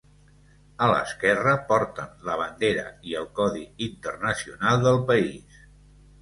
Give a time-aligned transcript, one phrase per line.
[0.85, 5.61] A l'esquerra porten la bandera i el codi internacional del país.